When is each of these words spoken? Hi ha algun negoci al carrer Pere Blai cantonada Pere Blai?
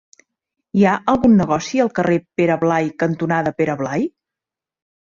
Hi 0.79 0.85
ha 0.85 0.93
algun 1.13 1.35
negoci 1.41 1.83
al 1.85 1.93
carrer 2.01 2.17
Pere 2.41 2.57
Blai 2.65 2.91
cantonada 3.05 3.57
Pere 3.63 3.79
Blai? 3.85 4.13